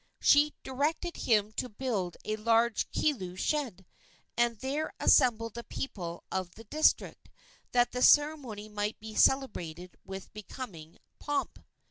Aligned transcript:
She 0.19 0.55
directed 0.63 1.15
him 1.15 1.51
to 1.57 1.69
build 1.69 2.17
a 2.25 2.35
large 2.35 2.89
kilu 2.89 3.35
shed, 3.37 3.85
and 4.35 4.57
there 4.57 4.91
assemble 4.99 5.51
the 5.51 5.63
people 5.63 6.23
of 6.31 6.55
the 6.55 6.63
district, 6.63 7.29
that 7.71 7.91
the 7.91 8.01
ceremony 8.01 8.67
might 8.67 8.99
be 8.99 9.13
celebrated 9.13 9.95
with 10.03 10.33
becoming 10.33 10.97
pomp. 11.19 11.59